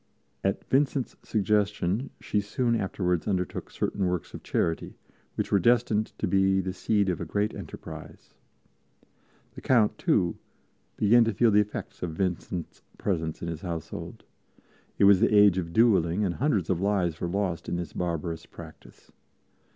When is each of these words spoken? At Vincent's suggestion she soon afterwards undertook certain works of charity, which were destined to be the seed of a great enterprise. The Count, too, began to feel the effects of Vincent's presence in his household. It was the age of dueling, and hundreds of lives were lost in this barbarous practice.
At 0.43 0.67
Vincent's 0.67 1.15
suggestion 1.21 2.09
she 2.19 2.41
soon 2.41 2.75
afterwards 2.75 3.27
undertook 3.27 3.69
certain 3.69 4.07
works 4.07 4.33
of 4.33 4.41
charity, 4.41 4.95
which 5.35 5.51
were 5.51 5.59
destined 5.59 6.07
to 6.17 6.25
be 6.25 6.59
the 6.59 6.73
seed 6.73 7.07
of 7.07 7.21
a 7.21 7.23
great 7.23 7.53
enterprise. 7.53 8.33
The 9.53 9.61
Count, 9.61 9.99
too, 9.99 10.39
began 10.97 11.23
to 11.25 11.33
feel 11.35 11.51
the 11.51 11.59
effects 11.59 12.01
of 12.01 12.13
Vincent's 12.13 12.81
presence 12.97 13.43
in 13.43 13.47
his 13.47 13.61
household. 13.61 14.23
It 14.97 15.03
was 15.03 15.19
the 15.19 15.37
age 15.37 15.59
of 15.59 15.71
dueling, 15.71 16.25
and 16.25 16.33
hundreds 16.33 16.71
of 16.71 16.81
lives 16.81 17.21
were 17.21 17.27
lost 17.27 17.69
in 17.69 17.75
this 17.75 17.93
barbarous 17.93 18.47
practice. 18.47 19.11